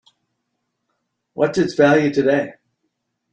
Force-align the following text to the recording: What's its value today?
What's 1.33 1.59
its 1.59 1.75
value 1.75 2.11
today? 2.11 2.55